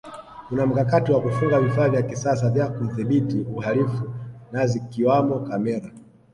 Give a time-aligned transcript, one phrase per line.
[0.47, 4.13] kuna mkakati wa kufunga vifaa vya kisasa vya kudhibiti uhalifu
[4.51, 5.91] na zikiwamo kamera